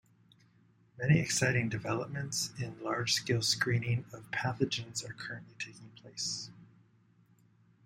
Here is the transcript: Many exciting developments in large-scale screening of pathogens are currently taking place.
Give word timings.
Many 0.97 1.19
exciting 1.19 1.69
developments 1.69 2.53
in 2.57 2.81
large-scale 2.81 3.43
screening 3.43 4.05
of 4.11 4.31
pathogens 4.31 5.07
are 5.07 5.13
currently 5.13 5.53
taking 5.59 5.91
place. 6.01 6.49